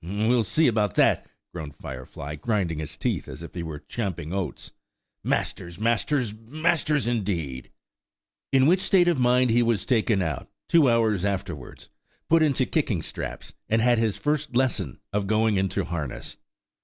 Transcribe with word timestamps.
"We 0.03 0.29
shall 0.29 0.43
see 0.43 0.65
about 0.65 0.95
that," 0.95 1.27
groaned 1.53 1.75
Firefly, 1.75 2.33
grinding 2.37 2.79
his 2.79 2.97
teeth 2.97 3.27
as 3.27 3.43
if 3.43 3.53
he 3.53 3.61
were 3.61 3.77
champing 3.81 4.33
oats. 4.33 4.71
"Masters–masters–masters 5.23 7.07
indeed!..." 7.07 7.69
In 8.51 8.65
which 8.65 8.81
state 8.81 9.07
of 9.07 9.19
mind 9.19 9.51
he 9.51 9.61
was 9.61 9.85
taken 9.85 10.23
out, 10.23 10.49
two 10.67 10.89
hours 10.89 11.23
afterwards, 11.23 11.89
put 12.27 12.41
into 12.41 12.65
kicking 12.65 13.03
straps, 13.03 13.53
and 13.69 13.79
had 13.79 13.99
his 13.99 14.17
first 14.17 14.55
lesson 14.55 14.99
of 15.13 15.27
going 15.27 15.57
into 15.57 15.83
harness. 15.85 16.35